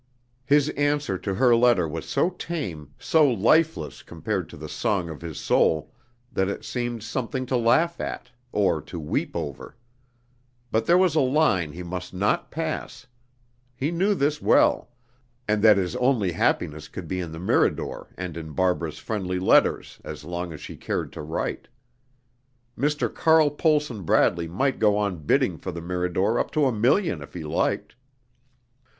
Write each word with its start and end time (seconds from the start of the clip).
His 0.47 0.69
answer 0.69 1.15
to 1.19 1.35
her 1.35 1.55
letter 1.55 1.87
was 1.87 2.09
so 2.09 2.31
tame, 2.31 2.91
so 2.97 3.29
lifeless 3.31 4.01
compared 4.01 4.49
to 4.49 4.57
the 4.57 4.67
song 4.67 5.09
of 5.11 5.21
his 5.21 5.37
soul, 5.39 5.93
that 6.33 6.49
it 6.49 6.65
seemed 6.65 7.03
something 7.03 7.45
to 7.45 7.55
laugh 7.55 7.99
at 8.01 8.31
or 8.51 8.81
to 8.81 8.99
weep 8.99 9.35
over. 9.35 9.75
But 10.71 10.87
there 10.87 10.97
was 10.97 11.13
a 11.13 11.19
line 11.19 11.73
he 11.73 11.83
must 11.83 12.15
not 12.15 12.49
pass. 12.49 13.05
He 13.75 13.91
knew 13.91 14.15
this 14.15 14.41
well, 14.41 14.89
and 15.47 15.61
that 15.61 15.77
his 15.77 15.95
only 15.97 16.31
happiness 16.31 16.87
could 16.87 17.07
be 17.07 17.19
in 17.19 17.31
the 17.31 17.39
Mirador 17.39 18.09
and 18.17 18.35
in 18.35 18.53
Barbara's 18.53 18.97
friendly 18.97 19.37
letters, 19.37 20.01
as 20.03 20.23
long 20.23 20.51
as 20.51 20.59
she 20.59 20.77
cared 20.77 21.13
to 21.13 21.21
write. 21.21 21.67
Mr. 22.75 23.13
Carl 23.13 23.51
Pohlson 23.51 24.01
Bradley 24.03 24.47
might 24.47 24.79
go 24.79 24.97
on 24.97 25.27
bidding 25.27 25.59
for 25.59 25.71
the 25.71 25.79
Mirador 25.79 26.39
up 26.39 26.49
to 26.53 26.65
a 26.65 26.71
million 26.71 27.21
if 27.21 27.35
he 27.35 27.43
liked. 27.43 27.93